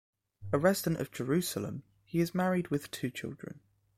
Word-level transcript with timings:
A 0.51 0.57
resident 0.57 0.99
of 0.99 1.11
Jerusalem, 1.11 1.83
he 2.03 2.21
is 2.21 2.33
married 2.33 2.69
with 2.69 2.89
two 2.89 3.11
children. 3.11 3.59